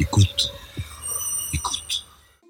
[0.00, 0.50] Écoute.
[1.52, 2.06] Écoute.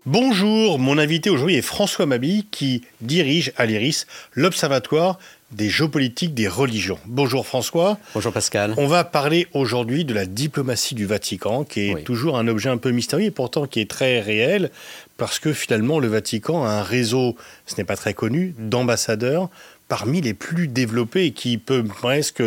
[0.06, 5.18] Bonjour, mon invité aujourd'hui est François Mabi qui dirige à l'IRIS l'Observatoire
[5.50, 7.00] des géopolitiques des religions.
[7.06, 7.98] Bonjour François.
[8.14, 8.74] Bonjour Pascal.
[8.76, 12.76] On va parler aujourd'hui de la diplomatie du Vatican, qui est toujours un objet un
[12.76, 14.70] peu mystérieux et pourtant qui est très réel,
[15.16, 17.34] parce que finalement le Vatican a un réseau,
[17.66, 19.50] ce n'est pas très connu, d'ambassadeurs
[19.90, 22.44] parmi les plus développés et qui peut presque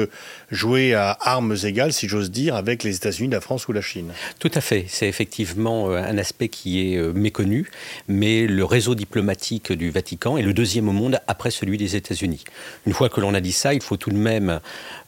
[0.49, 4.13] jouer à armes égales, si j'ose dire, avec les États-Unis, la France ou la Chine.
[4.39, 4.85] Tout à fait.
[4.87, 7.69] C'est effectivement euh, un aspect qui est euh, méconnu,
[8.07, 12.45] mais le réseau diplomatique du Vatican est le deuxième au monde après celui des États-Unis.
[12.87, 14.61] Une fois que l'on a dit ça, il faut tout de même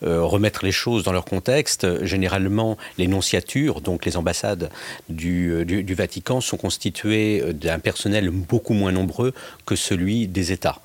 [0.04, 2.04] euh, remettre les choses dans leur contexte.
[2.04, 4.70] Généralement, les nonciatures, donc les ambassades
[5.08, 9.34] du, du, Vatican, sont constituées d'un personnel beaucoup moins nombreux
[9.66, 10.82] que celui des États.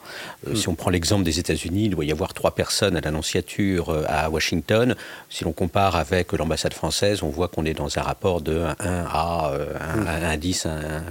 [0.46, 0.54] Hmm.
[0.54, 4.04] Si on prend l'exemple des États-Unis, il doit y avoir trois personnes à l'annonciature euh,
[4.06, 4.94] à Washington.
[5.28, 9.04] Si l'on compare avec l'ambassade française, on voit qu'on est dans un rapport de 1
[9.12, 9.52] à
[10.32, 11.04] 1, 10, 1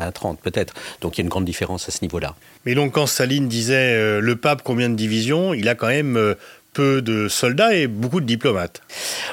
[0.00, 0.74] à 30 peut-être.
[1.00, 2.34] Donc il y a une grande différence à ce niveau-là.
[2.64, 6.16] Mais donc quand Staline disait euh, le pape combien de divisions, il a quand même
[6.16, 6.34] euh,
[6.74, 8.82] peu de soldats et beaucoup de diplomates.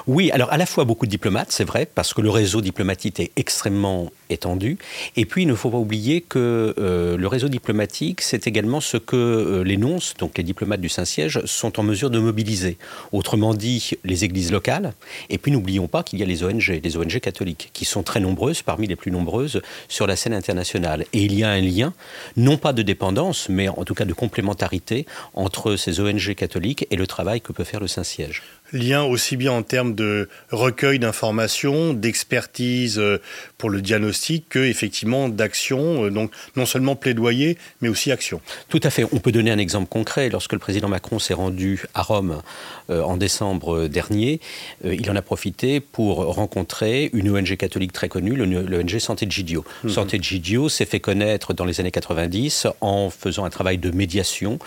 [0.08, 3.20] Oui, alors à la fois beaucoup de diplomates, c'est vrai, parce que le réseau diplomatique
[3.20, 4.78] est extrêmement étendu.
[5.16, 8.98] Et puis, il ne faut pas oublier que euh, le réseau diplomatique, c'est également ce
[8.98, 12.78] que euh, les nonces, donc les diplomates du Saint-Siège, sont en mesure de mobiliser.
[13.12, 14.94] Autrement dit, les églises locales.
[15.30, 18.20] Et puis, n'oublions pas qu'il y a les ONG, les ONG catholiques, qui sont très
[18.20, 21.06] nombreuses, parmi les plus nombreuses, sur la scène internationale.
[21.14, 21.94] Et il y a un lien,
[22.38, 26.96] non pas de dépendance, mais en tout cas de complémentarité entre ces ONG catholiques et
[26.96, 28.44] le travail que peut faire le Saint-Siège.
[28.74, 33.22] Lien aussi bien en termes de recueil d'informations, d'expertise euh,
[33.58, 38.42] pour le diagnostic, que effectivement d'action, euh, donc non seulement plaidoyer, mais aussi action.
[38.70, 39.06] Tout à fait.
[39.12, 40.30] On peut donner un exemple concret.
[40.30, 42.42] Lorsque le président Macron s'est rendu à Rome
[42.90, 44.40] euh, en décembre dernier,
[44.84, 49.66] il en a profité pour rencontrer une ONG catholique très connue, l'ONG Santé Gidio.
[49.84, 49.90] Mhm.
[49.90, 54.60] Santé Gidio s'est fait connaître dans les années 90 en faisant un travail de médiation,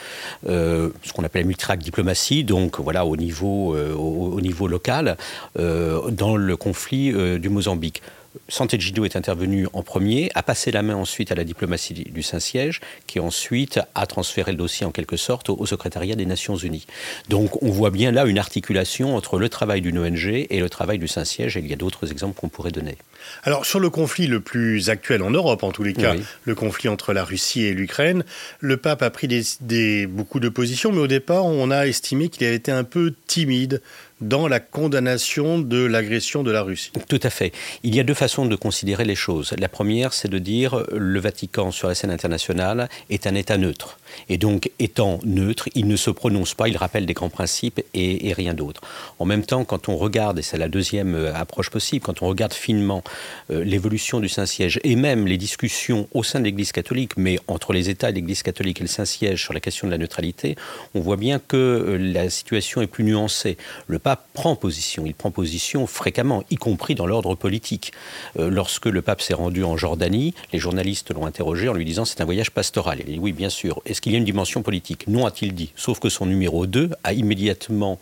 [0.46, 5.16] ce qu'on appelle la multirac diplomatie, donc voilà au niveau au, niveau local
[5.58, 8.02] euh, dans le conflit euh, du Mozambique.
[8.48, 12.22] Santé Gido est intervenu en premier, a passé la main ensuite à la diplomatie du
[12.22, 16.86] Saint-Siège, qui ensuite a transféré le dossier en quelque sorte au, secrétariat des Nations Unies.
[17.28, 20.98] Donc on voit bien là une articulation entre le travail d'une ONG et le travail
[20.98, 22.96] du Saint-Siège, et il y a d'autres exemples qu'on pourrait donner.
[23.44, 26.88] Alors sur le conflit le plus actuel en Europe, en tous les cas, le conflit
[26.88, 28.24] entre la Russie et l'Ukraine,
[28.60, 29.28] le pape a pris
[29.60, 33.14] des, beaucoup de positions, mais au départ on a estimé qu'il avait été un peu
[33.26, 33.80] timide
[34.20, 36.92] dans la condamnation de l'agression de la Russie.
[37.08, 37.52] Tout à fait.
[37.82, 39.54] Il y a deux façons de considérer les choses.
[39.58, 43.98] La première, c'est de dire le Vatican sur la scène internationale est un État neutre.
[44.28, 48.32] Et donc, étant neutre, il ne se prononce pas, il rappelle des grands principes et,
[48.34, 48.80] rien d'autre.
[49.18, 52.26] En même temps, quand on regarde, et c'est la deuxième euh, approche possible, quand on
[52.26, 53.04] regarde finement
[53.50, 57.72] euh, l'évolution du Saint-Siège et même les discussions au sein de l'Église catholique, mais entre
[57.72, 60.56] les États et l'Église catholique et le Saint-Siège sur la question de la neutralité,
[60.94, 63.56] on voit bien que euh, la situation est plus nuancée.
[64.04, 67.92] Pape prend position, il prend position fréquemment, y compris dans l'ordre politique.
[68.36, 72.20] lorsque le pape s'est rendu en Jordanie, les journalistes l'ont interrogé en lui disant c'est
[72.20, 73.00] un voyage pastoral.
[73.00, 73.80] Il a dit oui, bien sûr.
[73.86, 75.06] Est-ce qu'il y a une dimension politique?
[75.08, 75.72] Non, a-t-il dit.
[75.74, 77.98] Sauf que son numéro 2 a immédiatement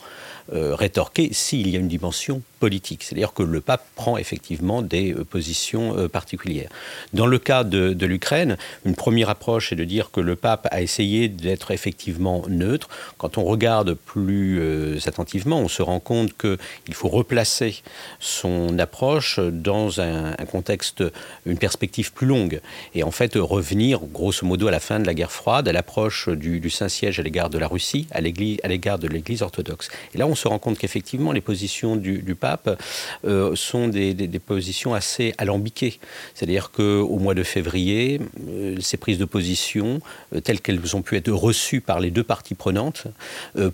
[0.53, 3.05] euh, rétorqué s'il y a une dimension politique.
[3.05, 6.69] C'est-à-dire que le pape prend effectivement des euh, positions euh, particulières.
[7.13, 10.83] Dans le cas de, l'Ukraine, une première approche est de dire que le pape a
[10.83, 12.89] essayé d'être effectivement neutre.
[13.19, 14.61] Quand on regarde plus
[15.07, 17.83] attentivement, on se rend compte qu'il faut replacer
[18.19, 21.05] son approche dans un, un, contexte,
[21.47, 22.61] une perspective plus longue.
[22.95, 26.29] Et en fait, revenir grosso modo à la fin de la guerre froide, à l'approche
[26.29, 29.89] du, du Saint-Siège à l'égard de la Russie, à l'égard de l'Église orthodoxe.
[30.15, 32.81] Et là, on se rend compte qu'effectivement, les positions du, pape
[33.25, 35.99] euh, sont des, positions assez alambiquées.
[36.35, 40.01] C'est-à-dire qu'au mois de février, euh, ces prises de position,
[40.35, 43.07] euh, telles qu'elles ont pu être reçues par les deux parties prenantes,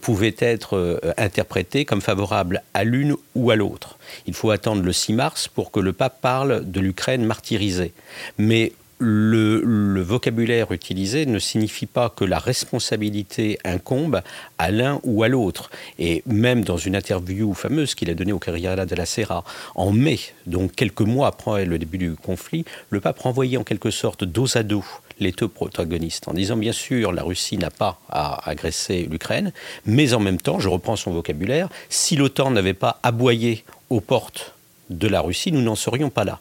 [0.01, 3.99] pouvaient être interprétées comme favorables à l'une ou à l'autre.
[4.27, 7.93] Il faut attendre le 6 mars pour que le pape parle de l'Ukraine martyrisée.
[8.39, 14.23] Mais le, vocabulaire utilisé ne signifie pas que la responsabilité incombe
[14.59, 15.71] à l'un ou à l'autre.
[15.99, 19.93] Et même dans une interview fameuse qu'il a donnée au Carriera de la Serra en
[19.93, 24.25] mai, donc quelques mois après le début du conflit, le pape renvoyait en quelque sorte
[24.25, 24.85] dos à dos
[25.21, 29.53] les deux protagonistes en disant bien sûr la Russie n'a pas à agresser l'Ukraine,
[29.85, 34.55] mais en même temps, je reprends son vocabulaire, si l'OTAN n'avait pas aboyé aux portes
[34.91, 36.41] de la Russie, nous n'en serions pas là.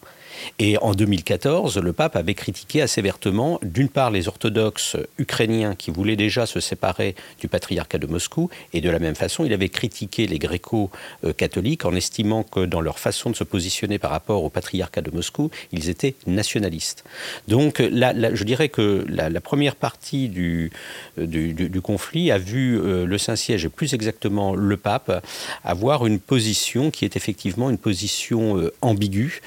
[0.60, 5.92] Et en 2014, le pape avait critiqué assez vertement, d'une part, les orthodoxes ukrainiens qui
[5.92, 9.70] voulaient déjà se séparer du patriarcat de Moscou, et de la même façon, il avait
[9.70, 14.50] critiqué les gréco-catholiques en estimant que dans leur façon de se positionner par rapport au
[14.50, 17.04] patriarcat de Moscou, ils étaient nationalistes.
[17.48, 20.72] Donc là, je dirais que la, première partie du,
[21.18, 25.24] du, conflit a vu euh, le Saint-Siège, et plus exactement le pape,
[25.64, 29.42] avoir une position qui est effectivement une position euh, ambiguë,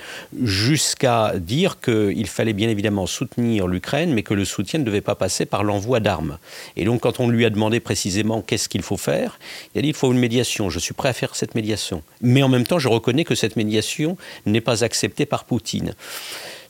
[0.81, 5.15] jusqu'à dire qu'il fallait bien évidemment soutenir l'Ukraine, mais que le soutien ne devait pas
[5.15, 6.39] passer par l'envoi d'armes.
[6.77, 9.39] Et donc quand on lui a demandé précisément qu'est-ce qu'il faut faire,
[9.75, 12.03] il a dit il faut une médiation, je suis prêt à faire cette médiation.
[12.23, 14.17] Mais en même temps, je reconnais que cette médiation
[14.47, 15.95] n'est pas acceptée par Poutine.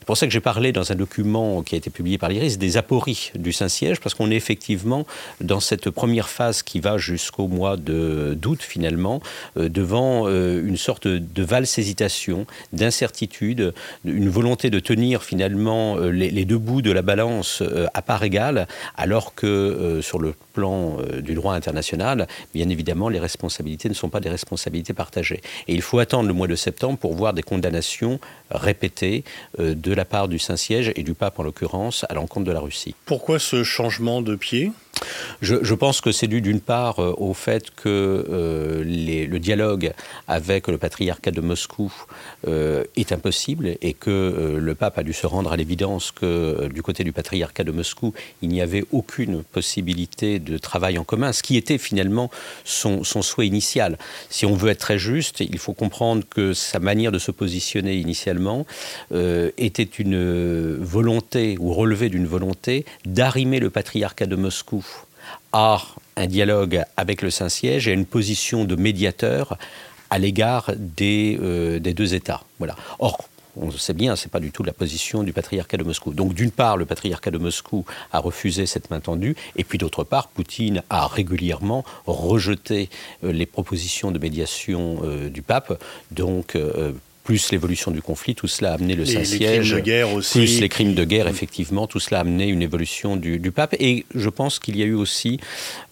[0.01, 2.57] C'est pour ça que j'ai parlé dans un document qui a été publié par l'IRIS
[2.57, 5.05] des apories du Saint-Siège, parce qu'on est effectivement
[5.41, 9.21] dans cette première phase qui va jusqu'au mois d'août finalement,
[9.57, 16.09] euh, devant euh, une sorte de valse hésitation, d'incertitude, une volonté de tenir finalement euh,
[16.09, 17.61] les, deux bouts de la balance
[17.93, 18.67] à part égale,
[18.97, 24.19] alors que sur le plan du droit international, bien évidemment, les responsabilités ne sont pas
[24.19, 25.41] des responsabilités partagées.
[25.67, 28.19] Et il faut attendre le mois de septembre pour voir des condamnations
[28.49, 29.23] répétées
[29.59, 32.61] de de la part du Saint-Siège et du pape en l'occurrence à l'encontre de la
[32.61, 32.95] Russie.
[33.05, 34.71] Pourquoi ce changement de pied?
[35.41, 39.93] Je, pense que c'est dû d'une part euh, au fait que euh, le dialogue
[40.27, 41.91] avec le patriarcat de Moscou
[42.47, 46.83] euh, est impossible et que le pape a dû se rendre à l'évidence que du
[46.83, 51.43] côté du patriarcat de Moscou, il n'y avait aucune possibilité de travail en commun, ce
[51.43, 52.29] qui était finalement
[52.63, 53.97] son, son souhait initial.
[54.29, 57.95] Si on veut être très juste, il faut comprendre que sa manière de se positionner
[57.95, 58.65] initialement
[59.11, 64.85] était une volonté ou relevé d'une volonté d'arrimer le patriarcat de Moscou
[65.53, 65.81] à
[66.15, 69.57] un dialogue avec le Saint-Siège et une position de médiateur
[70.09, 72.43] à l'égard des, euh, des, deux États.
[72.59, 72.75] Voilà.
[72.99, 76.13] Or, on sait bien, ce n'est pas du tout la position du patriarcat de Moscou.
[76.13, 80.03] Donc d'une part, le patriarcat de Moscou a refusé cette main tendue, et puis d'autre
[80.03, 82.89] part, Poutine a régulièrement rejeté
[83.23, 85.81] euh, les propositions de médiation euh, du pape.
[86.11, 86.57] Donc
[87.23, 89.75] plus l'évolution du conflit, tout cela a amené le Saint-Siège,
[90.31, 93.75] plus les crimes de guerre, effectivement, tout cela a amené une évolution du, pape.
[93.79, 95.39] Et je pense qu'il y a eu aussi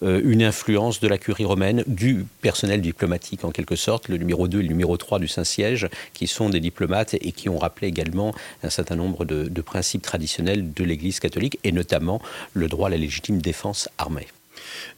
[0.02, 4.48] euh, une influence de la curie romaine, du personnel diplomatique en quelque sorte, le numéro
[4.48, 7.88] 2 et le numéro 3 du Saint-Siège, qui sont des diplomates et qui ont rappelé
[7.88, 12.20] également un certain nombre de, de principes traditionnels de l'Église catholique, et notamment
[12.54, 14.26] le droit à la légitime défense armée.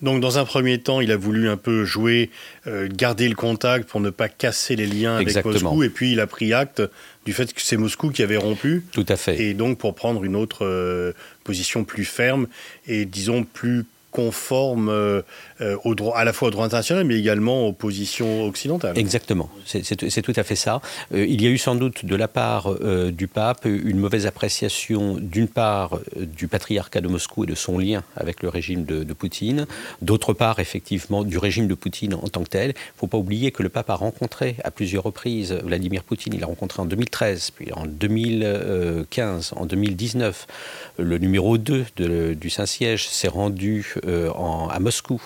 [0.01, 2.31] Donc, dans un premier temps, il a voulu un peu jouer,
[2.67, 5.83] euh, garder le contact pour ne pas casser les liens avec Moscou.
[5.83, 6.83] Et puis, il a pris acte
[7.25, 8.85] du fait que c'est Moscou qui avait rompu.
[8.93, 9.41] Tout à fait.
[9.41, 11.13] Et donc, pour prendre une autre euh,
[11.45, 12.47] position plus ferme
[12.87, 15.23] et, disons, plus conforme euh,
[15.63, 18.99] euh, à la fois au droit international, mais également aux positions occidentales.
[18.99, 20.81] Exactement, c'est tout à fait ça.
[21.15, 22.75] Euh, il y a eu sans doute de la part
[23.13, 28.03] du pape une mauvaise appréciation, d'une part, du patriarcat de Moscou et de son lien
[28.17, 29.67] avec le régime de, Poutine,
[30.01, 32.71] d'autre part, effectivement, du régime de Poutine en tant que tel.
[32.71, 36.33] Il ne faut pas oublier que le pape a rencontré à plusieurs reprises Vladimir Poutine.
[36.35, 40.47] Il l'a rencontré en 2013, puis en 2015, en 2019.
[40.99, 44.31] Le numéro 2 de, du Saint-Siège s'est rendu euh,
[44.71, 45.23] à Moscou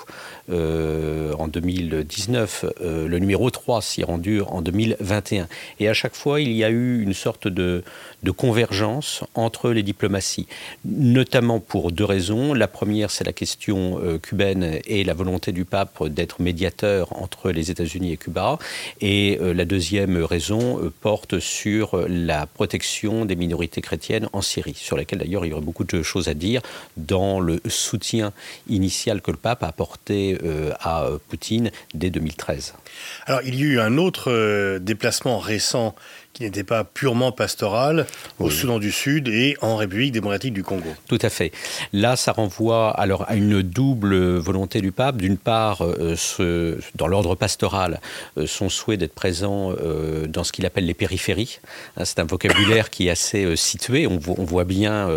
[0.50, 2.64] euh, en 2019.
[2.80, 5.48] Euh, le numéro 3 s'y rendu en 2021.
[5.80, 7.82] Et à chaque fois, il y a eu une sorte de,
[8.22, 10.46] de convergence entre les diplomaties,
[10.84, 12.54] notamment pour deux raisons.
[12.54, 17.70] La première, c'est la question cubaine et la volonté du pape d'être médiateur entre les
[17.70, 18.58] États-Unis et Cuba.
[19.00, 25.18] Et la deuxième raison porte sur la protection des minorités chrétiennes en Syrie, sur laquelle
[25.18, 26.62] d'ailleurs il y aurait beaucoup de choses à dire
[26.96, 28.32] dans le soutien
[28.68, 32.74] initial que le pape a apporté euh, à Poutine dès 2013.
[33.26, 35.94] Alors il y a eu un autre euh, déplacement récent
[36.36, 38.06] qui n'était pas purement pastoral
[38.38, 40.90] au Soudan du Sud et en République démocratique du Congo.
[41.08, 41.50] Tout à fait.
[41.94, 45.16] Là, ça renvoie alors à une double volonté du pape.
[45.16, 48.02] D'une part, euh, ce, dans l'ordre pastoral,
[48.36, 51.58] euh, son souhait d'être présent euh, dans ce qu'il appelle les périphéries.
[51.96, 54.06] Hein, c'est un vocabulaire qui est assez situé.
[54.06, 55.08] On, on, voit bien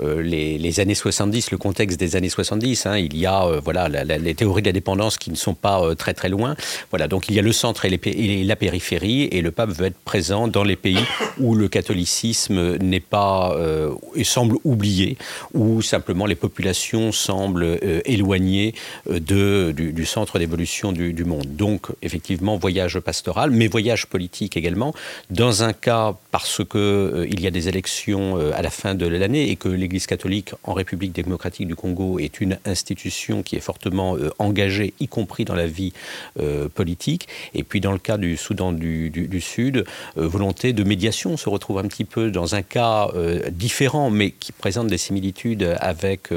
[0.00, 2.86] les, les, années 70, le contexte des années 70.
[2.86, 2.98] Hein.
[2.98, 6.28] Il y a voilà les théories de la dépendance qui ne sont pas très très
[6.28, 6.56] loin.
[6.90, 9.70] Voilà, donc il y a le centre et, les, et la périphérie, et le pape
[9.70, 11.04] veut être présent dans les pays
[11.38, 15.18] où le catholicisme n'est pas euh, et semble oublié,
[15.52, 18.74] où simplement les populations semblent euh, éloignées
[19.10, 21.48] euh, de, du, centre d'évolution du, monde.
[21.56, 24.94] Donc, effectivement, voyage pastoral, mais voyage politique également.
[25.28, 29.50] Dans un cas, parce que il y a des élections à la fin de l'année
[29.50, 34.16] et que l'Église catholique en République démocratique du Congo est une institution qui est fortement
[34.38, 35.92] engagée, y compris dans la vie
[36.74, 37.28] politique.
[37.54, 39.84] Et puis, dans le cas du Soudan du, du Sud,
[40.36, 41.32] volonté de médiation.
[41.32, 43.08] On se retrouve un petit peu dans un cas
[43.50, 46.28] différent, mais qui présente des similitudes avec,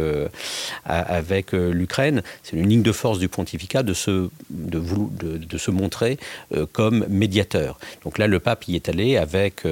[0.85, 2.21] avec l'Ukraine.
[2.43, 6.17] C'est une ligne de force du pontificat de se, de se montrer
[6.71, 7.77] comme médiateur.
[8.05, 9.63] Donc là, le pape y est allé avec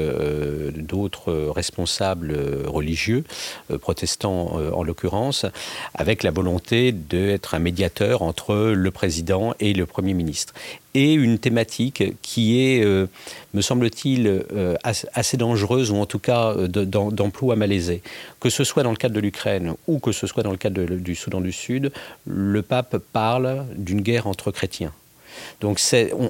[0.75, 3.23] d'autres responsables religieux,
[3.79, 5.45] protestants en l'occurrence,
[5.93, 10.53] avec la volonté d'être un médiateur entre le président et le Premier ministre.
[10.99, 13.05] Et une thématique qui est, euh,
[13.53, 18.01] me semble-t-il, euh, assez dangereuse, ou en tout cas euh, d'emploi malaisé.
[18.39, 20.83] Que ce soit dans le cadre de l'Ukraine ou que ce soit dans le cadre
[20.85, 21.91] du Soudan du Sud,
[22.25, 24.91] le pape parle d'une guerre entre chrétiens.
[25.61, 25.79] Donc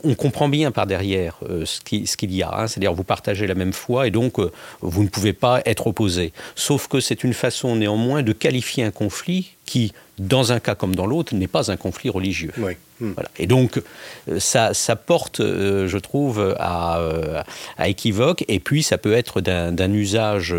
[0.03, 1.79] on, comprend bien par derrière ce
[2.17, 2.53] qu'il y a.
[2.53, 2.67] Hein.
[2.67, 4.35] C'est-à-dire vous partagez la même foi et donc
[4.81, 6.33] vous ne pouvez pas être opposés.
[6.55, 10.95] Sauf que c'est une façon néanmoins de qualifier un conflit qui, dans un cas comme
[10.95, 12.51] dans l'autre, n'est pas un conflit religieux.
[12.99, 13.11] Hmm.
[13.37, 13.79] Et donc,
[14.27, 17.43] euh, ça, ça porte, euh, je trouve, à, euh,
[17.77, 20.55] à, équivoque, et puis ça peut être d'un usage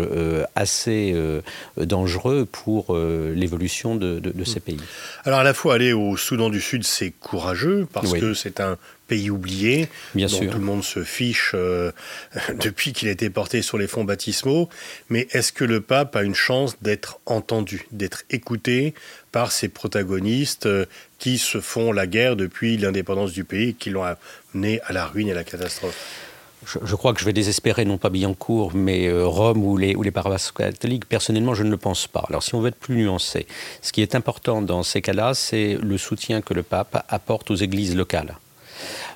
[0.55, 1.13] assez
[1.75, 4.63] dangereux pour l'évolution de, de, ces hmm.
[4.63, 4.79] pays.
[5.25, 8.77] Alors, à la fois, aller au Soudan du Sud, c'est courageux, parce que c'est un
[9.09, 10.51] pays oublié, Bien dont sûr.
[10.51, 11.55] tout le monde se fiche
[12.59, 14.69] depuis qu'il a été porté sur les fonds baptismaux.
[15.09, 18.93] Mais est-ce que le pape a une chance d'être entendu, d'être écouté
[19.31, 20.85] par ses protagonistes euh,
[21.17, 24.05] qui se font la guerre depuis l'indépendance du pays, qui l'ont
[24.53, 25.97] amené à la ruine et à la catastrophe?
[26.65, 30.03] Je, crois que je vais désespérer, non pas Billancourt, mais euh, Rome ou les, ou
[30.03, 31.05] les paroisses catholiques.
[31.07, 32.25] Personnellement, je ne le pense pas.
[32.27, 33.47] Alors, si on veut être plus nuancé,
[33.81, 37.55] ce qui est important dans ces cas-là, c'est le soutien que le pape apporte aux
[37.55, 38.37] églises locales.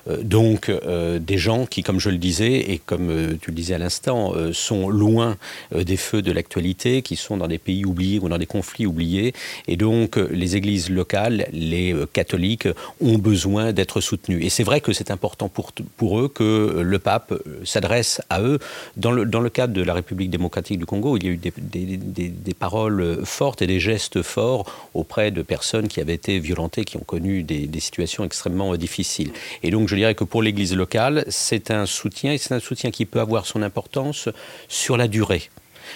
[0.08, 3.56] Euh, donc euh, des gens qui, comme je le disais, et comme euh, tu le
[3.56, 5.36] disais à l'instant, sont loin
[5.74, 9.32] des feux de l'actualité, qui sont dans des pays oubliés ou dans des conflits oubliés.
[9.68, 12.68] Et donc les églises locales, les catholiques,
[13.00, 14.44] ont besoin d'être soutenus.
[14.44, 17.34] Et c'est vrai que c'est important pour, eux que le pape
[17.64, 18.58] s'adresse à eux.
[18.96, 23.24] Dans le, cadre de la République démocratique du Congo, il y a eu des, paroles
[23.24, 27.42] fortes et des gestes forts auprès de personnes qui avaient été violentées, qui ont connu
[27.42, 29.32] des, situations extrêmement difficiles.
[29.62, 33.04] Et donc dirais que pour l'Église locale, c'est un soutien, et c'est un soutien qui
[33.04, 34.28] peut avoir son importance
[34.68, 35.50] sur la durée.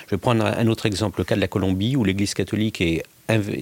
[0.06, 2.82] Je vais prendre un autre exemple, le cas de la Colombie, où l'Église catholique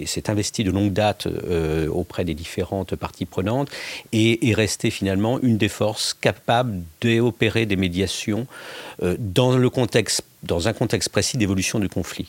[0.07, 3.71] s'est investie de longue date euh, auprès des différentes parties prenantes
[4.13, 8.47] et est restée finalement une des forces capables d'opérer des médiations
[9.03, 9.59] euh, dans,
[10.43, 12.27] dans un contexte précis d'évolution du conflit.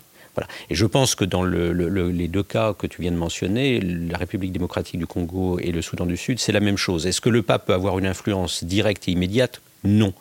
[0.69, 4.51] Et je pense que dans les deux cas que tu viens de mentionner, la République
[4.51, 7.07] démocratique du Congo et le Soudan du Sud, c'est la même chose.
[7.07, 9.61] Est-ce que le pape peut avoir une influence directe et immédiate?
[9.83, 10.13] Non.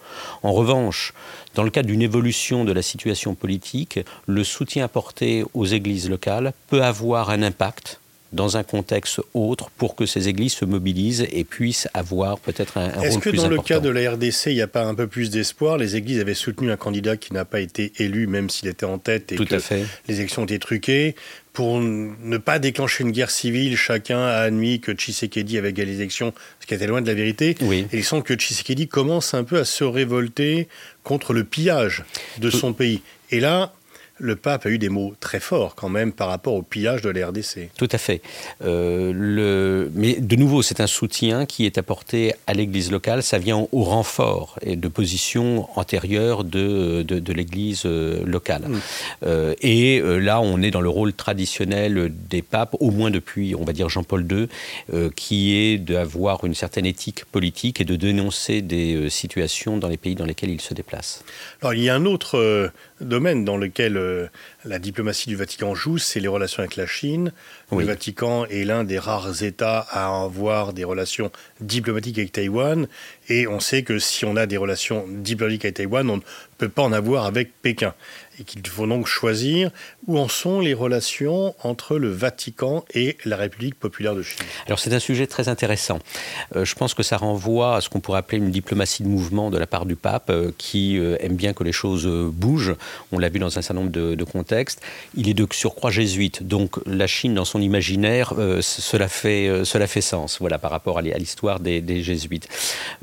[0.43, 1.15] En revanche,
[1.55, 6.53] dans le cadre d'une évolution de la situation politique, le soutien apporté aux églises locales
[6.69, 8.01] peut avoir un impact
[8.33, 12.87] dans un contexte autre pour que ces églises se mobilisent et puissent avoir peut-être un,
[12.87, 13.17] un rôle plus important.
[13.17, 15.31] Est-ce que dans le cas de la RDC, il n'y a pas un peu plus
[15.31, 15.79] d'espoir?
[15.79, 18.99] Les églises avaient soutenu un candidat qui n'a pas été élu, même s'il était en
[18.99, 19.85] tête et Tout que à fait.
[20.09, 21.15] les élections ont été truquées.
[21.53, 25.97] Pour ne pas déclencher une guerre civile, chacun a admis que Tshisekedi avait gagné les
[26.01, 27.55] élections, ce qui était loin de la vérité.
[27.63, 27.87] Oui.
[27.93, 30.69] Et il semble que Tshisekedi commence un peu à se révolter
[31.03, 32.05] contre le pillage
[32.39, 33.01] de son pays.
[33.31, 33.73] Et là,
[34.19, 37.11] le pape a eu des mots très forts quand même par rapport au pillage de
[37.11, 37.71] la RDC.
[37.77, 38.23] Tout à fait.
[38.65, 39.91] Euh, le...
[39.95, 43.23] Mais de nouveau, c'est un soutien qui est apporté à l'Église locale.
[43.23, 48.63] Ça vient au renfort et de positions antérieures de, de, l'Église euh, locale.
[48.69, 48.81] Mm.
[49.25, 53.65] Euh, et là, on est dans le rôle traditionnel des papes, au moins depuis, on
[53.65, 59.11] va dire, Jean-Paul II, qui est d'avoir une certaine éthique politique et de dénoncer des
[59.11, 61.25] situations dans les pays dans lesquels il se déplace.
[61.61, 62.71] Alors, il y a un autre
[63.01, 64.27] domaine dans lequel euh,
[64.65, 67.33] la diplomatie du Vatican joue, c'est les relations avec la Chine.
[67.73, 72.87] Le Vatican est l'un des rares États à avoir des relations diplomatiques avec Taïwan.
[73.29, 76.23] Et on sait que si on a des relations diplomatiques avec Taïwan, on ne
[76.59, 77.95] peut pas en avoir avec Pékin
[78.39, 79.71] et qu'il faut donc choisir
[80.07, 84.45] où en sont les relations entre le Vatican et la République populaire de Chine.
[84.67, 85.99] Alors c'est un sujet très intéressant.
[86.55, 89.51] Euh, je pense que ça renvoie à ce qu'on pourrait appeler une diplomatie de mouvement
[89.51, 92.75] de la part du pape, euh, qui euh, aime bien que les choses bougent.
[93.13, 94.83] On l'a vu dans un certain nombre de, contextes.
[95.15, 100.01] Il est de surcroît jésuite, donc la Chine dans son imaginaire, cela, fait, cela fait
[100.01, 102.49] sens, voilà, par rapport à l'histoire des, des, jésuites.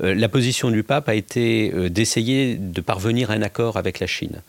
[0.00, 4.42] la position du pape a été d'essayer de parvenir à un accord avec la Chine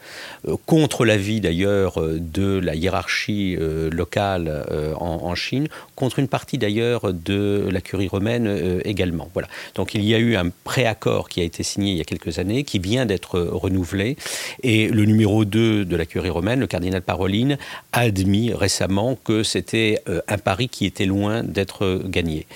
[0.75, 6.57] contre l'avis d'ailleurs euh, de la hiérarchie euh, locale euh, en, Chine, contre une partie
[6.57, 9.29] d'ailleurs de la curie romaine également.
[9.33, 9.47] Voilà.
[9.75, 12.39] Donc il y a eu un préaccord qui a été signé il y a quelques
[12.39, 14.17] années, qui vient d'être renouvelé,
[14.63, 17.57] et le numéro 2 de la curie romaine, le cardinal Paroline,
[17.91, 22.47] a admis récemment que c'était un pari qui était loin d'être gagné.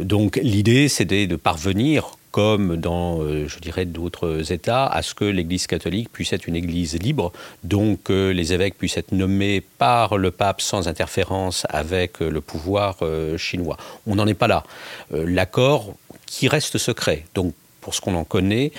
[0.00, 5.66] donc l'idée, c'était de parvenir comme dans, je dirais, d'autres États, à ce que l'Église
[5.66, 7.32] catholique puisse être une Église libre,
[7.64, 12.98] donc que les évêques puissent être nommés par le pape sans interférence avec le pouvoir
[13.36, 13.76] chinois.
[14.06, 14.64] On n'en est pas là.
[15.10, 15.94] L'accord
[16.26, 18.72] qui reste secret, donc pour ce qu'on en connaît,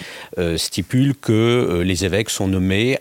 [0.57, 2.99] stipule que les évêques sont nommés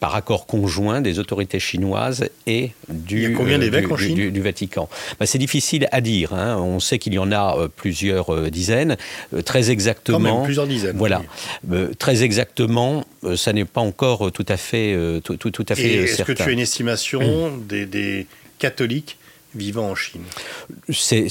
[0.00, 4.88] par accord conjoint des autorités chinoises et du, combien d'évêques en Chine du, Vatican.
[5.18, 6.34] Ben, c'est difficile à dire.
[6.34, 6.56] Hein.
[6.58, 8.96] On sait qu'il y en a euh, plusieurs euh, dizaines.
[9.32, 10.18] Euh, très exactement.
[10.18, 10.96] Quand même, plusieurs dizaines.
[10.96, 11.22] Voilà.
[11.98, 13.04] très exactement,
[13.36, 16.42] ça n'est pas encore tout à fait, tout, tout, tout à fait Est-ce que tu
[16.42, 18.26] as une estimation des, des
[18.58, 19.16] catholiques
[19.54, 20.22] vivant en Chine?
[20.90, 21.28] C'est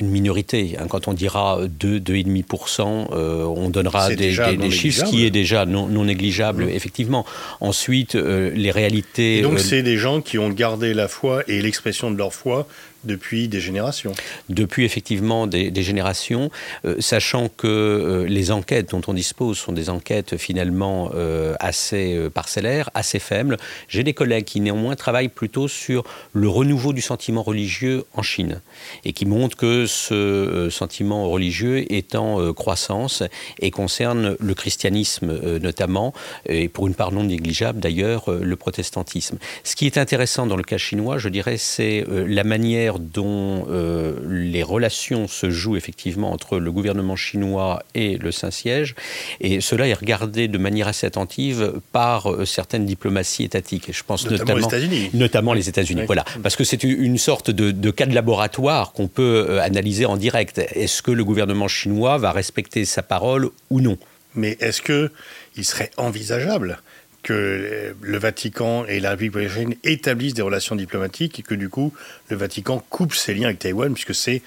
[0.00, 0.76] une minorité.
[0.78, 0.86] Hein.
[0.88, 4.32] Quand on dira 2, 2,5%, euh, on donnera des,
[4.70, 6.70] chiffres, ce qui est déjà non, négligeable, mmh.
[6.70, 7.26] effectivement.
[7.60, 9.38] Ensuite, euh, les réalités...
[9.38, 12.32] Et donc, euh, c'est des gens qui ont gardé la foi et l'expression de leur
[12.32, 12.66] foi
[13.06, 14.12] depuis des générations.
[14.48, 16.50] Depuis effectivement des, générations,
[16.84, 22.18] euh, sachant que euh, les enquêtes dont on dispose sont des enquêtes finalement euh, assez
[22.34, 23.56] parcellaires, assez faibles.
[23.88, 28.60] J'ai des collègues qui néanmoins travaillent plutôt sur le renouveau du sentiment religieux en Chine
[29.04, 33.22] et qui montrent que ce sentiment religieux est en croissance
[33.60, 36.12] et concerne le christianisme notamment
[36.48, 39.38] et pour une part non négligeable d'ailleurs le protestantisme.
[39.64, 44.14] Ce qui est intéressant dans le cas chinois, je dirais, c'est la manière dont euh,
[44.28, 48.94] les relations se jouent effectivement entre le gouvernement chinois et le Saint-Siège.
[49.40, 53.90] Et cela est regardé de manière assez attentive par euh, certaines diplomaties étatiques.
[53.92, 55.10] Je pense notamment, notamment les États-Unis.
[55.14, 56.02] Notamment les États-Unis.
[56.06, 56.24] Voilà.
[56.42, 60.58] Parce que c'est une sorte de, cas de laboratoire qu'on peut euh, analyser en direct.
[60.58, 63.98] Est-ce que le gouvernement chinois va respecter sa parole ou non?
[64.34, 66.78] Mais est-ce qu'il serait envisageable
[67.22, 71.92] que le Vatican et la République chine établissent des relations diplomatiques et que du coup
[72.28, 74.42] le Vatican coupe ses liens avec Taïwan, puisque c'est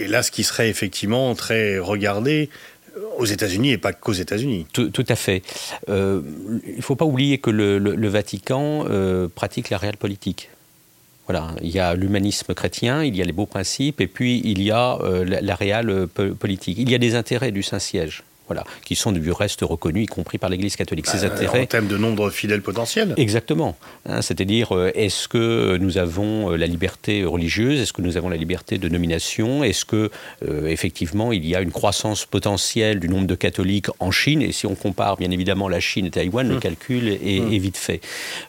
[0.00, 2.48] là ce qui serait effectivement très regardé
[3.18, 4.66] aux États-Unis et pas qu'aux États-Unis.
[4.72, 5.42] Tout, à fait.
[5.88, 6.22] Euh,
[6.66, 10.48] il ne faut pas oublier que le, Vatican euh, pratique la réelle politique.
[11.26, 14.62] Voilà, il y a l'humanisme chrétien, il y a les beaux principes, et puis il
[14.62, 16.78] y a euh, la, la réelle politique.
[16.78, 20.38] Il y a des intérêts du Saint-Siège voilà, qui sont du reste reconnus, y compris
[20.38, 21.06] par l'Église catholique.
[21.06, 21.62] Ces bah, intérêts.
[21.62, 23.14] En termes de nombre fidèles potentiels.
[23.16, 23.76] Exactement.
[24.06, 28.28] Hein, c'est-à-dire, euh, est-ce que nous avons euh, la liberté religieuse Est-ce que nous avons
[28.28, 30.10] la liberté de nomination Est-ce que,
[30.46, 34.52] euh, effectivement, il y a une croissance potentielle du nombre de catholiques en Chine Et
[34.52, 36.60] si on compare, bien évidemment, la Chine et Taïwan, le mmh.
[36.60, 37.52] calcul est, mmh.
[37.52, 38.00] est, vite fait.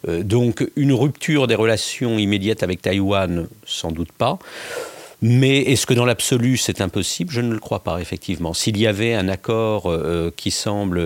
[0.07, 4.37] donc, une rupture des relations immédiates avec Taïwan, sans doute pas.
[5.23, 7.31] Mais est-ce que dans l'absolu c'est impossible?
[7.31, 8.53] Je ne le crois pas, effectivement.
[8.53, 10.99] S'il y avait un accord euh, qui semble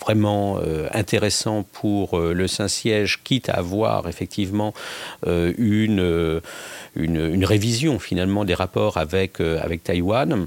[0.00, 4.72] vraiment euh, intéressant pour euh, le Saint-Siège, quitte à avoir effectivement
[5.26, 6.40] une,
[6.96, 10.46] une, révision finalement des rapports avec, avec Taïwan,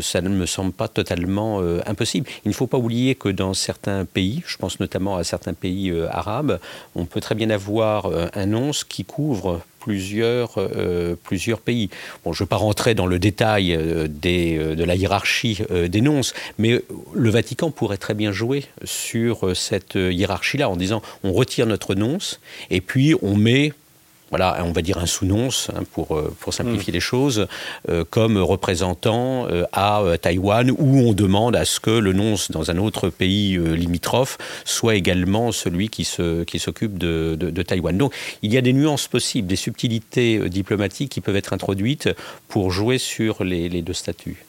[0.00, 2.28] ça ne me semble pas totalement impossible.
[2.44, 5.92] Il ne faut pas oublier que dans certains pays, je pense notamment à certains pays
[6.10, 6.58] arabes,
[6.94, 11.90] on peut très bien avoir un once qui couvre plusieurs, euh, plusieurs pays.
[12.24, 16.00] Bon, je ne veux pas rentrer dans le détail euh, euh, de la hiérarchie des
[16.00, 16.82] nonces, mais
[17.14, 22.40] le Vatican pourrait très bien jouer sur cette hiérarchie-là en disant on retire notre nonce
[22.70, 23.72] et puis on met
[24.30, 26.94] voilà, on va dire un sous-nonce, hein, pour, euh, pour simplifier mm.
[26.94, 27.46] les choses,
[27.88, 32.70] euh, comme représentant euh, à Taïwan, où on demande à ce que le nonce dans
[32.70, 37.96] un autre pays limitrophe soit également celui qui s'occupe qui de, de, Taïwan.
[37.96, 42.08] Donc il y a des nuances possibles, des subtilités diplomatiques qui peuvent être introduites
[42.48, 44.44] pour jouer sur les, les deux statuts.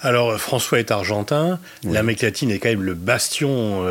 [0.00, 3.84] Alors François est argentin, l'Amérique latine est quand même le bastion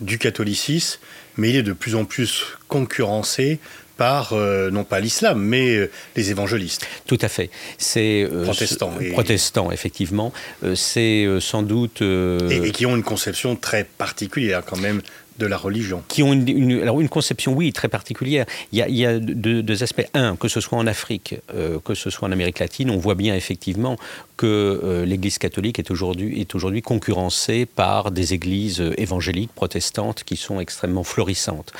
[0.00, 1.00] du catholicisme,
[1.36, 3.58] mais il est de plus en plus concurrencé
[4.00, 6.86] par, euh, non pas l'islam, mais euh, les évangélistes.
[7.06, 7.50] Tout à fait.
[7.76, 8.94] C'est euh, protestants.
[9.12, 10.32] Protestants, effectivement.
[10.74, 12.00] c'est sans doute...
[12.00, 15.02] Et, qui ont une conception très particulière quand même
[15.38, 16.02] de la religion.
[16.08, 18.46] Qui ont une, conception, oui, très particulière.
[18.72, 20.06] Il y a, deux, aspects.
[20.14, 21.36] Un, que ce soit en Afrique,
[21.84, 23.96] que ce soit en Amérique latine, on voit bien effectivement
[24.40, 31.04] que euh, l'Église catholique est aujourd'hui concurrencée par des églises évangéliques protestantes qui sont extrêmement
[31.04, 31.74] florissantes.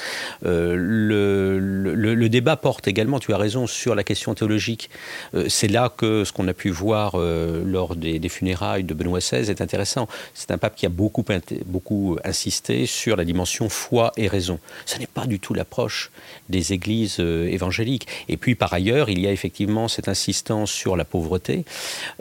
[0.45, 4.91] Euh, le, débat porte également, tu as raison, sur la question théologique.
[5.35, 9.51] Euh, c'est là que ce qu'on a pu voir lors des, funérailles de Benoît XVI
[9.51, 10.07] est intéressant.
[10.35, 11.25] C'est un pape qui a beaucoup
[12.25, 14.59] insisté sur la dimension dimension foi et raison.
[14.85, 16.11] Ce n'est pas du tout l'approche
[16.51, 18.07] des églises euh, évangéliques.
[18.29, 21.65] Et puis par ailleurs, il y a effectivement cette insistance sur la pauvreté.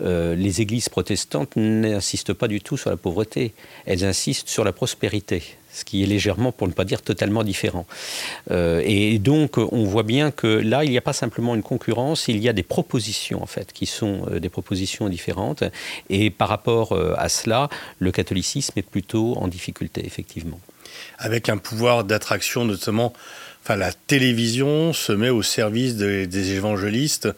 [0.02, 3.54] Euh, les églises protestantes n'insistent pas du tout sur la pauvreté,
[3.86, 7.86] elles insistent sur la prospérité ce qui est légèrement, pour ne pas dire totalement différent.
[8.50, 12.28] Euh, et donc, on voit bien que là, il n'y a pas simplement une concurrence,
[12.28, 15.64] il y a des propositions, en fait, qui sont des propositions différentes.
[16.10, 20.60] Et par rapport à cela, le catholicisme est plutôt en difficulté, effectivement.
[21.18, 23.14] Avec un pouvoir d'attraction, notamment,
[23.64, 27.30] enfin, la télévision se met au service des évangélistes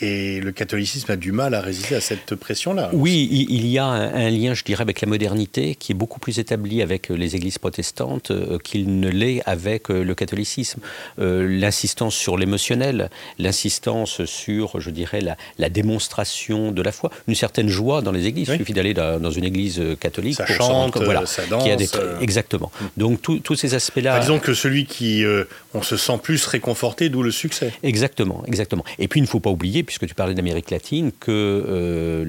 [0.00, 2.90] et le catholicisme a du mal à résister à cette pression-là.
[2.92, 6.38] Oui, il y a un, lien, je dirais, avec la modernité qui est beaucoup plus
[6.38, 10.80] établi avec euh, les églises protestantes euh, qu'il ne l'est avec euh, le catholicisme.
[11.18, 18.02] l'insistance sur l'émotionnel, l'insistance sur, je dirais, la, démonstration de la foi, une certaine joie
[18.02, 18.48] dans les églises.
[18.48, 21.66] Il suffit d'aller dans une église catholique ça pour chante, voilà, ça danse.
[21.68, 21.88] a des,
[22.20, 22.72] exactement.
[22.96, 24.18] Donc tous ces aspects-là.
[24.20, 25.24] disons que celui qui,
[25.74, 27.72] on se sent plus réconforté, d'où le succès.
[27.82, 28.84] Exactement, exactement.
[28.98, 32.24] Et puis il ne faut pas oublier puisque tu parlais d'Amérique latine, que euh,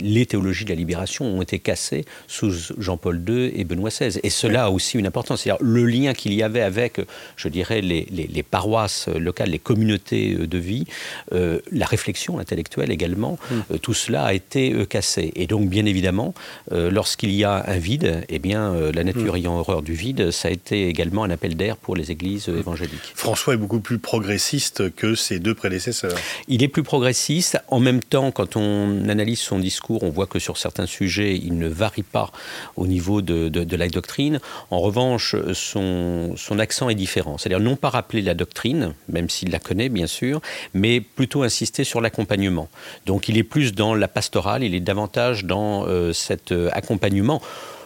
[0.00, 4.20] les théologies de la libération ont été cassées sous Jean-Paul II et Benoît XVI.
[4.22, 5.42] Et cela a aussi une importance.
[5.42, 7.00] C'est-à-dire le lien qu'il y avait avec,
[7.36, 10.84] je dirais, les, paroisses locales, les communautés de vie,
[11.32, 13.54] euh, la réflexion intellectuelle également, mm.
[13.72, 15.32] euh, tout cela a été cassé.
[15.34, 16.34] Et donc, bien évidemment,
[16.70, 19.38] lorsqu'il y a un vide, eh bien, la nature mm.
[19.38, 23.12] ayant horreur du vide, ça a été également un appel d'air pour les églises évangéliques.
[23.16, 26.16] François est beaucoup plus progressiste que ses deux prédécesseurs.
[26.46, 27.56] Il est plus progressiste.
[27.68, 31.56] En même temps, quand on analyse son discours, on voit que sur certains sujets, il
[31.56, 32.30] ne varie pas
[32.76, 34.40] au niveau de, la doctrine.
[34.70, 37.38] En revanche, son, accent est différent.
[37.38, 40.42] C'est-à-dire non pas rappeler la doctrine, même s'il la connaît, bien sûr,
[40.74, 42.68] mais plutôt insister sur l'accompagnement.
[43.06, 47.40] Donc il est plus dans la pastorale, il est davantage dans euh, cet euh, accompagnement.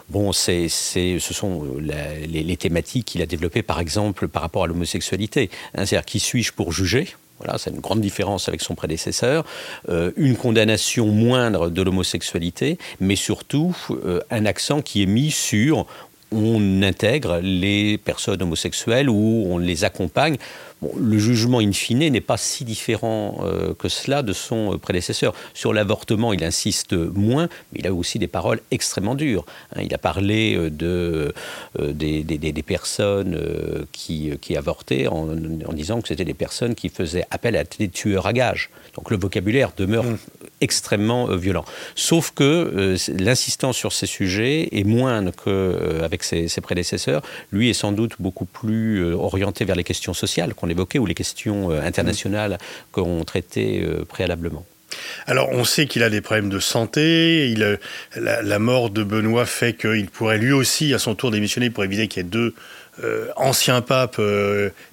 [0.09, 0.67] Bon, ce
[1.17, 5.49] sont euh, les, thématiques qu'il a développées, par exemple, par rapport à l'homosexualité.
[5.75, 7.15] Hein, c'est-à-dire, qui suis-je pour juger?
[7.43, 9.45] Voilà, c'est une grande différence avec son prédécesseur.
[9.89, 15.87] Euh, une condamnation moindre de l'homosexualité, mais surtout euh, un accent qui est mis sur
[16.31, 20.37] on intègre les personnes homosexuelles ou on les accompagne
[20.97, 25.33] le jugement in fine n'est pas si différent euh, que cela de son euh, prédécesseur.
[25.53, 29.45] Sur l'avortement, il insiste moins, mais il a aussi des paroles extrêmement dures.
[29.75, 29.81] Hein.
[29.83, 31.33] il a parlé euh, de,
[31.77, 33.37] des, personnes
[33.91, 35.25] qui, qui, avortaient en,
[35.73, 38.69] disant que c'était des personnes qui faisaient appel à des tueurs à gages.
[38.95, 40.17] Donc le vocabulaire demeure mmh.
[40.61, 41.65] Extrêmement violent.
[41.95, 47.21] Sauf que l'insistance sur ces sujets est moindre qu'avec ses, ses, prédécesseurs.
[47.51, 51.13] Lui est sans doute beaucoup plus orienté vers les questions sociales qu'on évoqué ou les
[51.13, 52.57] questions euh, internationales
[52.91, 54.65] qu'on traitait euh, préalablement.
[55.25, 57.49] Alors, on sait qu'il a des problèmes de santé.
[57.49, 57.77] Il, euh,
[58.15, 62.07] la, mort de Benoît fait qu'il pourrait lui aussi, à son tour, démissionner pour éviter
[62.07, 62.53] qu'il y ait deux
[63.35, 64.21] anciens papes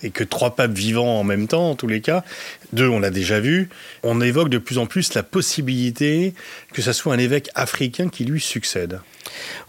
[0.02, 2.24] et que trois papes vivants en même temps, en tous les cas.
[2.72, 3.68] Deux, on l'a déjà vu.
[4.02, 6.34] On évoque de plus en plus la possibilité
[6.72, 9.00] que ce soit un évêque africain qui lui succède.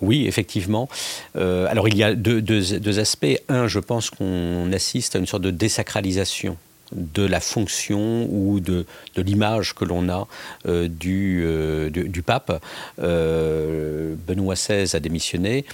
[0.01, 0.89] Oui, effectivement.
[1.35, 3.37] Euh, alors il y a deux, aspects.
[3.47, 6.57] Un, je pense qu'on assiste à une sorte de désacralisation
[6.91, 10.27] de la fonction ou de, l'image que l'on a
[10.67, 12.63] euh, euh, du, pape.
[12.97, 15.65] Benoît XVI a démissionné,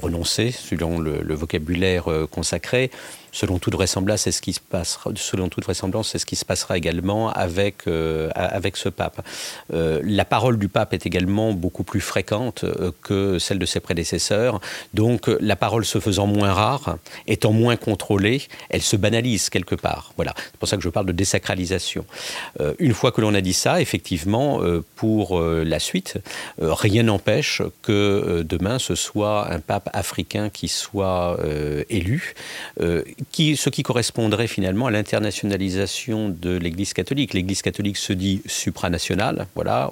[0.00, 2.90] renoncé, selon le vocabulaire consacré.
[3.34, 5.10] Selon toute vraisemblance, c'est ce qui se passera.
[5.16, 9.26] Selon toute vraisemblance, c'est ce qui se passera également avec euh, avec ce pape.
[9.72, 13.80] Euh, la parole du pape est également beaucoup plus fréquente euh, que celle de ses
[13.80, 14.60] prédécesseurs.
[14.94, 20.12] Donc, la parole se faisant moins rare, étant moins contrôlée, elle se banalise quelque part.
[20.14, 20.32] Voilà.
[20.36, 22.04] C'est pour ça que je parle de désacralisation.
[22.78, 24.60] une fois que l'on a dit ça, effectivement,
[24.94, 26.18] pour la suite,
[26.60, 31.38] rien n'empêche que demain ce soit un pape africain qui soit
[31.88, 32.34] élu
[33.32, 37.34] ce qui correspondrait finalement à l'internationalisation de l'Église catholique.
[37.34, 39.90] L'Église catholique se dit supranationale, voilà,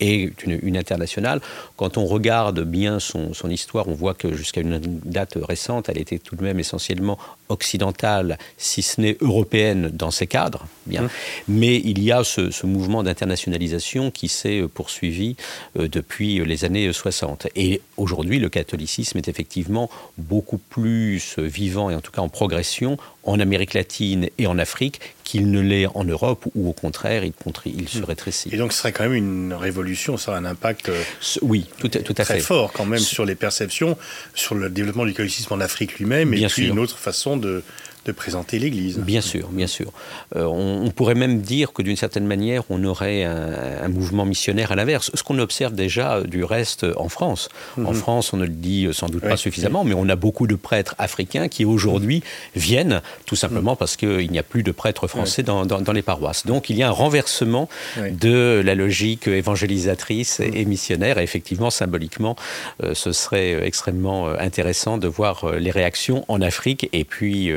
[0.00, 1.40] et une, internationale.
[1.76, 5.98] Quand on regarde bien son, son histoire, on voit que jusqu'à une date récente, elle
[5.98, 7.18] était tout de même essentiellement
[7.48, 10.66] occidentale, si ce n'est européenne dans ses cadres.
[10.86, 11.02] Bien.
[11.02, 11.08] Mmh.
[11.48, 15.36] Mais il y a ce, mouvement d'internationalisation qui s'est euh, poursuivi
[15.78, 17.48] euh, depuis les années 60.
[17.56, 22.98] Et aujourd'hui, le catholicisme est effectivement beaucoup plus vivant et en tout cas en progression
[23.24, 27.32] en Amérique latine et en Afrique qu'il ne l'est en Europe, où au contraire, il,
[27.64, 28.04] il se mmh.
[28.04, 28.50] rétrécit.
[28.52, 31.02] Et donc ce serait quand même une révolution, ça a un impact euh,
[31.40, 33.96] oui, tout, tout à très fort quand même sur les perceptions,
[34.34, 37.62] sur le développement du catholicisme en Afrique lui-même, et puis une autre façon de,
[38.04, 38.98] de présenter l'Église.
[38.98, 39.92] Bien sûr, bien sûr.
[40.36, 44.76] Euh, on, pourrait même dire que d'une certaine manière, on aurait un, mouvement missionnaire à
[44.76, 45.10] l'inverse.
[45.14, 47.48] Ce qu'on observe déjà du reste en France.
[47.78, 47.94] En mhm.
[47.94, 50.94] France, on ne le dit sans doute pas suffisamment, mais on a beaucoup de prêtres
[50.98, 52.22] africains qui aujourd'hui
[52.54, 53.76] viennent tout simplement mhm.
[53.76, 56.46] parce qu'il n'y a plus de prêtres français dans, les paroisses.
[56.46, 61.18] Donc il y a un renversement de la logique évangélisatrice et, missionnaire.
[61.18, 62.36] Et effectivement, symboliquement,
[62.82, 67.50] euh, ce serait extrêmement euh, intéressant de voir les réactions en Afrique et puis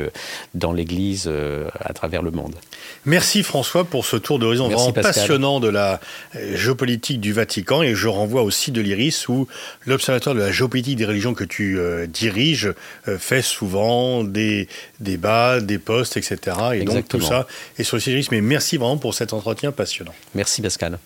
[0.54, 2.54] dans l'Église euh, à travers le monde.
[3.04, 6.00] Merci François pour ce tour d'horizon vraiment passionnant de la
[6.36, 9.46] euh, géopolitique du Vatican et je renvoie aussi de l'IRIS où
[9.86, 12.72] l'Observatoire de la géopolitique des religions que tu euh, diriges
[13.18, 14.68] fait souvent des
[15.00, 16.56] débats, des postes, etc.
[16.74, 17.46] Et donc tout ça
[17.78, 20.14] est sur le site Mais merci vraiment pour cet entretien passionnant.
[20.34, 20.98] Merci Pascal.